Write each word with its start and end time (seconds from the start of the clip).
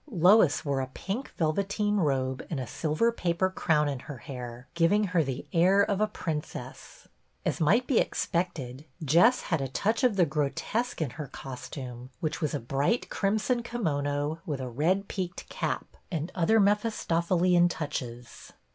Lois 0.09 0.65
wore 0.65 0.79
a 0.81 0.87
pink 0.95 1.31
velveteen 1.37 1.97
robe 1.97 2.43
and 2.49 2.59
a 2.59 2.65
sil 2.65 2.97
ver 2.97 3.11
paper 3.11 3.51
crown 3.51 3.87
in 3.87 3.99
her 3.99 4.17
hair, 4.17 4.67
giving 4.73 5.03
her 5.03 5.23
the 5.23 5.45
air 5.53 5.83
of 5.83 6.01
a 6.01 6.07
princess. 6.07 7.07
As 7.45 7.61
might 7.61 7.85
be 7.85 7.99
expected, 7.99 8.85
Jess 9.05 9.41
had 9.41 9.61
a 9.61 9.67
touch 9.67 10.03
of 10.03 10.15
the 10.15 10.25
grotesque 10.25 11.03
in 11.03 11.11
her 11.21 11.27
costume, 11.27 12.09
which 12.19 12.41
was 12.41 12.55
a 12.55 12.59
bright 12.59 13.11
crimson 13.11 13.61
kimono 13.61 14.39
with 14.43 14.59
a 14.59 14.67
red 14.71 15.07
peaked 15.07 15.47
cap 15.49 15.95
and 16.09 16.31
other 16.33 16.59
Mephistophelian 16.59 17.69
touches. 17.69 18.53